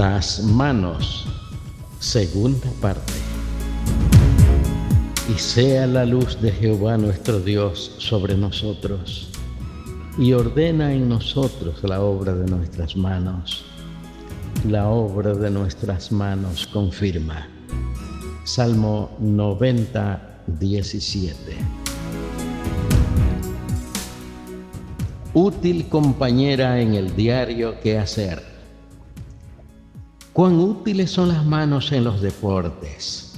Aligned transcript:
Las 0.00 0.42
manos, 0.42 1.26
segunda 1.98 2.70
parte. 2.80 3.12
Y 5.28 5.38
sea 5.38 5.86
la 5.86 6.06
luz 6.06 6.40
de 6.40 6.52
Jehová 6.52 6.96
nuestro 6.96 7.38
Dios 7.38 7.96
sobre 7.98 8.34
nosotros, 8.34 9.28
y 10.16 10.32
ordena 10.32 10.94
en 10.94 11.06
nosotros 11.06 11.84
la 11.84 12.00
obra 12.00 12.34
de 12.34 12.50
nuestras 12.50 12.96
manos. 12.96 13.66
La 14.66 14.88
obra 14.88 15.34
de 15.34 15.50
nuestras 15.50 16.10
manos 16.10 16.66
confirma. 16.66 17.46
Salmo 18.44 19.14
90, 19.18 20.44
17. 20.46 21.36
Útil 25.34 25.90
compañera 25.90 26.80
en 26.80 26.94
el 26.94 27.14
diario 27.14 27.78
que 27.82 27.98
hacer 27.98 28.59
Cuán 30.40 30.58
útiles 30.58 31.10
son 31.10 31.28
las 31.28 31.44
manos 31.44 31.92
en 31.92 32.02
los 32.02 32.22
deportes. 32.22 33.34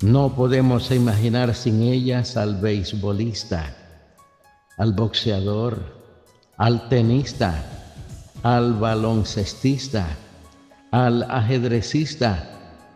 No 0.00 0.34
podemos 0.34 0.90
imaginar 0.90 1.54
sin 1.54 1.80
ellas 1.80 2.36
al 2.36 2.60
beisbolista, 2.60 3.72
al 4.78 4.94
boxeador, 4.94 5.78
al 6.56 6.88
tenista, 6.88 7.54
al 8.42 8.74
baloncestista, 8.74 10.08
al 10.90 11.22
ajedrecista, 11.22 12.50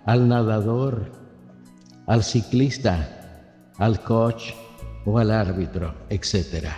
al 0.05 0.27
nadador, 0.27 1.13
al 2.09 2.25
ciclista, 2.25 3.71
al 3.79 4.03
coach 4.03 4.47
o 5.05 5.21
al 5.21 5.31
árbitro, 5.31 5.95
etc. 6.11 6.71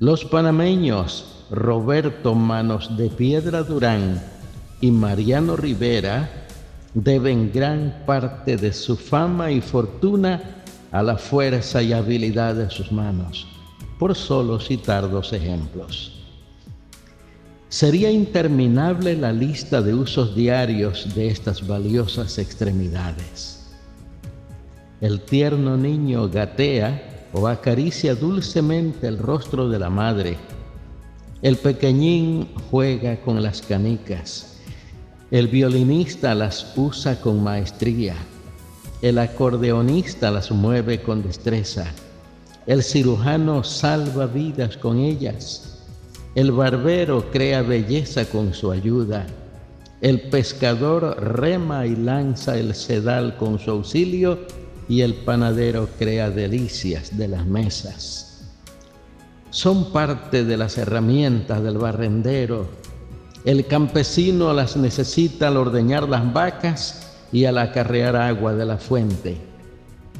Los 0.00 0.24
panameños 0.24 1.46
Roberto 1.48 2.34
Manos 2.34 2.96
de 2.96 3.08
Piedra 3.08 3.62
Durán 3.62 4.20
y 4.80 4.90
Mariano 4.90 5.56
Rivera 5.56 6.28
deben 6.94 7.50
gran 7.52 8.02
parte 8.06 8.56
de 8.56 8.72
su 8.72 8.96
fama 8.96 9.50
y 9.50 9.60
fortuna 9.60 10.62
a 10.90 11.02
la 11.02 11.18
fuerza 11.18 11.82
y 11.82 11.92
habilidad 11.92 12.54
de 12.54 12.70
sus 12.70 12.90
manos, 12.92 13.46
por 13.98 14.14
solo 14.14 14.58
citar 14.58 15.10
dos 15.10 15.32
ejemplos. 15.32 16.14
Sería 17.68 18.10
interminable 18.10 19.14
la 19.14 19.32
lista 19.32 19.82
de 19.82 19.92
usos 19.92 20.34
diarios 20.34 21.14
de 21.14 21.28
estas 21.28 21.66
valiosas 21.66 22.38
extremidades. 22.38 23.66
El 25.02 25.20
tierno 25.20 25.76
niño 25.76 26.28
gatea 26.30 27.26
o 27.32 27.46
acaricia 27.46 28.14
dulcemente 28.14 29.06
el 29.06 29.18
rostro 29.18 29.68
de 29.68 29.78
la 29.78 29.90
madre. 29.90 30.38
El 31.42 31.56
pequeñín 31.56 32.48
juega 32.70 33.20
con 33.20 33.42
las 33.42 33.60
canicas 33.60 34.57
el 35.30 35.48
violinista 35.48 36.34
las 36.34 36.72
usa 36.74 37.20
con 37.20 37.42
maestría. 37.42 38.14
El 39.02 39.18
acordeonista 39.18 40.30
las 40.30 40.50
mueve 40.50 41.02
con 41.02 41.22
destreza. 41.22 41.86
El 42.66 42.82
cirujano 42.82 43.62
salva 43.62 44.26
vidas 44.26 44.78
con 44.78 44.98
ellas. 44.98 45.84
El 46.34 46.52
barbero 46.52 47.30
crea 47.30 47.60
belleza 47.60 48.24
con 48.24 48.54
su 48.54 48.70
ayuda. 48.70 49.26
El 50.00 50.22
pescador 50.30 51.22
rema 51.22 51.84
y 51.84 51.94
lanza 51.94 52.56
el 52.56 52.74
sedal 52.74 53.36
con 53.36 53.58
su 53.58 53.72
auxilio 53.72 54.38
y 54.88 55.02
el 55.02 55.12
panadero 55.12 55.88
crea 55.98 56.30
delicias 56.30 57.18
de 57.18 57.28
las 57.28 57.44
mesas. 57.44 58.46
Son 59.50 59.92
parte 59.92 60.44
de 60.44 60.56
las 60.56 60.78
herramientas 60.78 61.62
del 61.62 61.76
barrendero, 61.76 62.68
el 63.48 63.66
campesino 63.66 64.52
las 64.52 64.76
necesita 64.76 65.48
al 65.48 65.56
ordeñar 65.56 66.06
las 66.06 66.34
vacas 66.34 67.14
y 67.32 67.46
al 67.46 67.56
acarrear 67.56 68.14
agua 68.14 68.52
de 68.52 68.66
la 68.66 68.76
fuente. 68.76 69.38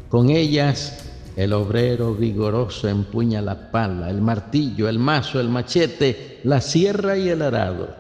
Con 0.09 0.31
ellas 0.31 1.05
el 1.37 1.53
obrero 1.53 2.15
vigoroso 2.15 2.89
empuña 2.89 3.43
la 3.43 3.71
pala, 3.71 4.09
el 4.09 4.23
martillo, 4.23 4.89
el 4.89 4.99
mazo, 4.99 5.41
el 5.41 5.51
machete, 5.51 6.41
la 6.43 6.63
sierra 6.63 7.19
y 7.19 7.29
el 7.29 7.43
arado. 7.43 7.95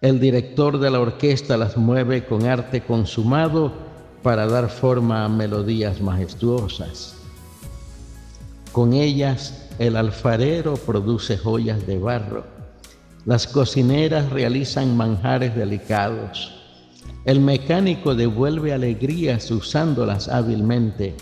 El 0.00 0.18
director 0.18 0.80
de 0.80 0.90
la 0.90 0.98
orquesta 0.98 1.56
las 1.56 1.76
mueve 1.76 2.24
con 2.24 2.46
arte 2.46 2.80
consumado 2.80 3.72
para 4.24 4.48
dar 4.48 4.70
forma 4.70 5.24
a 5.24 5.28
melodías 5.28 6.00
majestuosas. 6.00 7.14
Con 8.72 8.92
ellas 8.92 9.68
el 9.78 9.94
alfarero 9.94 10.74
produce 10.74 11.38
joyas 11.38 11.86
de 11.86 11.98
barro 12.00 12.55
las 13.26 13.48
cocineras 13.48 14.30
realizan 14.30 14.96
manjares 14.96 15.54
delicados. 15.56 16.52
El 17.24 17.40
mecánico 17.40 18.14
devuelve 18.14 18.72
alegrías 18.72 19.50
usándolas 19.50 20.28
hábilmente. 20.28 21.16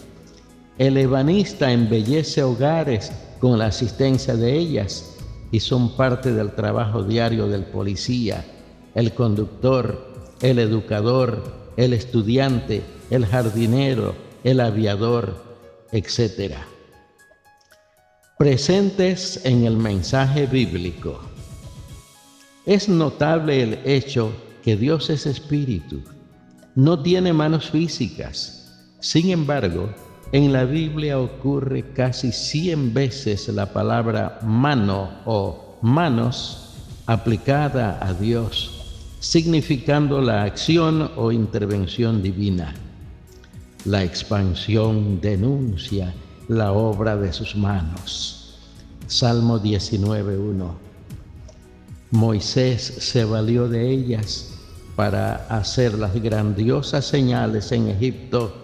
El 0.76 0.98
ebanista 0.98 1.72
embellece 1.72 2.42
hogares 2.42 3.10
con 3.40 3.58
la 3.58 3.66
asistencia 3.66 4.36
de 4.36 4.54
ellas 4.54 5.16
y 5.50 5.60
son 5.60 5.96
parte 5.96 6.34
del 6.34 6.54
trabajo 6.54 7.02
diario 7.02 7.48
del 7.48 7.64
policía, 7.64 8.44
el 8.94 9.14
conductor, 9.14 10.34
el 10.42 10.58
educador, 10.58 11.72
el 11.78 11.94
estudiante, 11.94 12.82
el 13.08 13.24
jardinero, 13.24 14.14
el 14.44 14.60
aviador, 14.60 15.42
etc. 15.90 16.56
Presentes 18.36 19.40
en 19.46 19.64
el 19.64 19.78
mensaje 19.78 20.46
bíblico. 20.46 21.33
Es 22.66 22.88
notable 22.88 23.62
el 23.62 23.78
hecho 23.84 24.32
que 24.62 24.74
Dios 24.74 25.10
es 25.10 25.26
espíritu, 25.26 26.00
no 26.74 27.02
tiene 27.02 27.34
manos 27.34 27.68
físicas. 27.68 28.88
Sin 29.00 29.28
embargo, 29.30 29.90
en 30.32 30.50
la 30.50 30.64
Biblia 30.64 31.18
ocurre 31.18 31.92
casi 31.92 32.32
100 32.32 32.94
veces 32.94 33.48
la 33.48 33.70
palabra 33.70 34.38
mano 34.42 35.10
o 35.26 35.76
manos 35.82 36.70
aplicada 37.04 37.98
a 38.00 38.14
Dios, 38.14 39.10
significando 39.20 40.22
la 40.22 40.44
acción 40.44 41.10
o 41.16 41.32
intervención 41.32 42.22
divina. 42.22 42.72
La 43.84 44.02
expansión 44.04 45.20
denuncia 45.20 46.14
la 46.48 46.72
obra 46.72 47.14
de 47.18 47.30
sus 47.30 47.54
manos. 47.56 48.58
Salmo 49.06 49.60
19.1 49.60 50.83
Moisés 52.14 52.80
se 52.80 53.24
valió 53.24 53.68
de 53.68 53.90
ellas 53.90 54.54
para 54.94 55.46
hacer 55.48 55.94
las 55.98 56.14
grandiosas 56.14 57.04
señales 57.04 57.72
en 57.72 57.88
Egipto, 57.88 58.54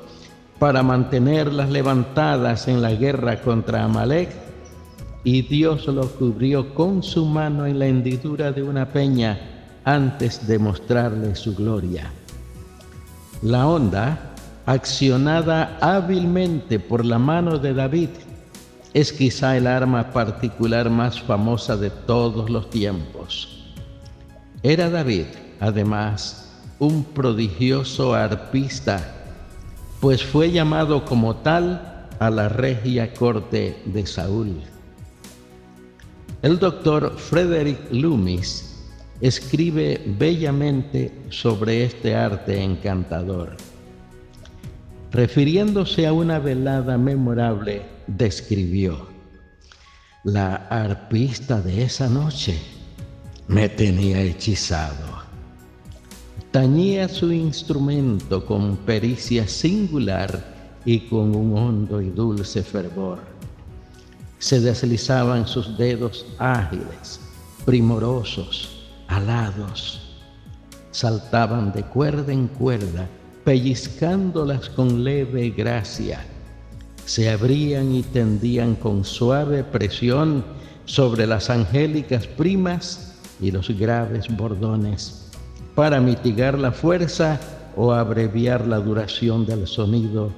para 0.60 0.84
mantenerlas 0.84 1.68
levantadas 1.68 2.68
en 2.68 2.80
la 2.80 2.92
guerra 2.92 3.42
contra 3.42 3.82
Amalek, 3.82 4.30
y 5.24 5.42
Dios 5.42 5.88
lo 5.88 6.08
cubrió 6.12 6.72
con 6.74 7.02
su 7.02 7.26
mano 7.26 7.66
en 7.66 7.80
la 7.80 7.86
hendidura 7.86 8.52
de 8.52 8.62
una 8.62 8.88
peña 8.92 9.40
antes 9.84 10.46
de 10.46 10.56
mostrarle 10.60 11.34
su 11.34 11.56
gloria. 11.56 12.12
La 13.42 13.66
onda, 13.66 14.32
accionada 14.64 15.76
hábilmente 15.80 16.78
por 16.78 17.04
la 17.04 17.18
mano 17.18 17.58
de 17.58 17.74
David, 17.74 18.10
es 18.92 19.13
quizá 19.13 19.57
el 19.57 19.66
arma 19.66 20.10
particular 20.13 20.91
más 20.91 21.21
famosa 21.21 21.77
de 21.77 21.91
todos 21.91 22.51
los 22.51 22.71
tiempos. 22.71 23.72
Era 24.63 24.91
David, 24.91 25.27
además, 25.60 26.60
un 26.78 27.04
prodigioso 27.04 28.15
arpista, 28.15 29.01
pues 30.01 30.25
fue 30.25 30.51
llamado 30.51 31.04
como 31.04 31.37
tal 31.37 32.09
a 32.19 32.31
la 32.31 32.48
regia 32.48 33.13
corte 33.15 33.81
de 33.84 34.07
Saúl. 34.07 34.60
El 36.42 36.59
doctor 36.59 37.16
Frederick 37.19 37.92
Loomis 37.92 38.71
escribe 39.21 40.01
bellamente 40.19 41.13
sobre 41.28 41.84
este 41.84 42.16
arte 42.16 42.63
encantador. 42.63 43.57
Refiriéndose 45.13 46.07
a 46.07 46.13
una 46.13 46.39
velada 46.39 46.97
memorable, 46.97 47.83
describió, 48.16 49.09
la 50.24 50.54
arpista 50.68 51.60
de 51.60 51.84
esa 51.84 52.09
noche 52.09 52.59
me 53.48 53.68
tenía 53.68 54.21
hechizado. 54.21 55.21
Tañía 56.51 57.09
su 57.09 57.33
instrumento 57.33 58.45
con 58.45 58.77
pericia 58.78 59.47
singular 59.47 60.78
y 60.84 61.01
con 61.09 61.34
un 61.34 61.57
hondo 61.57 62.01
y 62.01 62.10
dulce 62.10 62.62
fervor. 62.62 63.21
Se 64.39 64.60
deslizaban 64.60 65.47
sus 65.47 65.78
dedos 65.78 66.27
ágiles, 66.39 67.21
primorosos, 67.65 68.89
alados. 69.06 70.18
Saltaban 70.91 71.72
de 71.72 71.83
cuerda 71.84 72.33
en 72.33 72.48
cuerda 72.48 73.09
pellizcándolas 73.45 74.68
con 74.71 75.04
leve 75.04 75.51
gracia, 75.51 76.24
se 77.10 77.28
abrían 77.28 77.92
y 77.92 78.04
tendían 78.04 78.77
con 78.77 79.04
suave 79.04 79.65
presión 79.65 80.45
sobre 80.84 81.27
las 81.27 81.51
angélicas 81.51 82.28
primas 82.28 83.16
y 83.41 83.51
los 83.51 83.68
graves 83.77 84.28
bordones, 84.28 85.27
para 85.74 86.01
mitigar 86.01 86.57
la 86.57 86.71
fuerza 86.71 87.41
o 87.74 87.92
abreviar 87.92 88.65
la 88.65 88.78
duración 88.78 89.45
del 89.45 89.66
sonido, 89.66 90.30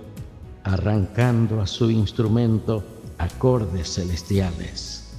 arrancando 0.64 1.60
a 1.60 1.66
su 1.66 1.90
instrumento 1.90 2.82
acordes 3.18 3.96
celestiales. 3.96 5.12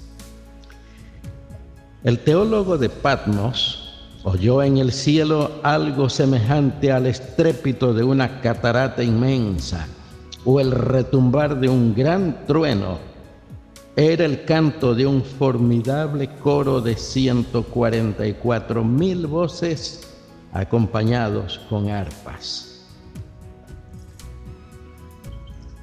El 2.04 2.18
teólogo 2.18 2.80
de 2.80 2.90
Patmos 2.90 3.94
oyó 4.24 4.64
en 4.64 4.78
el 4.78 4.92
cielo 4.92 5.52
algo 5.62 6.10
semejante 6.10 6.92
al 6.92 7.06
estrépito 7.06 7.94
de 7.94 8.04
una 8.04 8.42
catarata 8.42 9.04
inmensa 9.04 9.88
o 10.46 10.60
el 10.60 10.72
retumbar 10.72 11.60
de 11.60 11.70
un 11.70 11.94
gran 11.94 12.46
trueno. 12.46 12.98
Era 13.96 14.26
el 14.26 14.44
canto 14.46 14.96
de 14.96 15.06
un 15.06 15.24
formidable 15.24 16.30
coro 16.42 16.82
de 16.82 16.96
144 16.96 18.84
mil 18.84 19.28
voces 19.28 20.08
acompañados 20.52 21.60
con 21.70 21.90
arpas. 21.90 22.70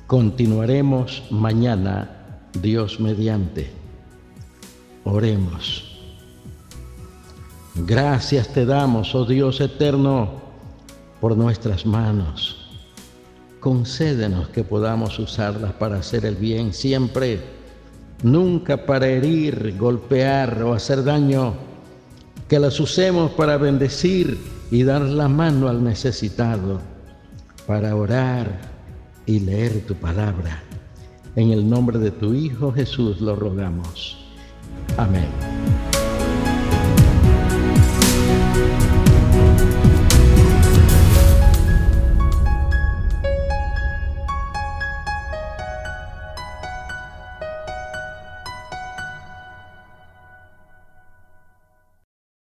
Continuaremos 0.06 1.22
mañana, 1.30 2.48
Dios 2.60 2.98
mediante. 2.98 3.70
Oremos. 5.04 5.86
Gracias 7.76 8.48
te 8.48 8.66
damos, 8.66 9.14
oh 9.14 9.24
Dios 9.24 9.60
eterno, 9.60 10.40
por 11.20 11.36
nuestras 11.36 11.86
manos. 11.86 12.59
Concédenos 13.60 14.48
que 14.48 14.64
podamos 14.64 15.18
usarlas 15.18 15.74
para 15.74 15.98
hacer 15.98 16.24
el 16.24 16.34
bien 16.34 16.72
siempre, 16.72 17.40
nunca 18.22 18.86
para 18.86 19.06
herir, 19.06 19.76
golpear 19.78 20.62
o 20.62 20.72
hacer 20.72 21.04
daño. 21.04 21.54
Que 22.48 22.58
las 22.58 22.80
usemos 22.80 23.30
para 23.32 23.58
bendecir 23.58 24.38
y 24.70 24.82
dar 24.82 25.02
la 25.02 25.28
mano 25.28 25.68
al 25.68 25.84
necesitado, 25.84 26.80
para 27.66 27.94
orar 27.94 28.60
y 29.26 29.40
leer 29.40 29.84
tu 29.86 29.94
palabra. 29.94 30.62
En 31.36 31.50
el 31.50 31.68
nombre 31.68 31.98
de 31.98 32.10
tu 32.10 32.32
Hijo 32.32 32.72
Jesús 32.72 33.20
lo 33.20 33.36
rogamos. 33.36 34.18
Amén. 34.96 35.49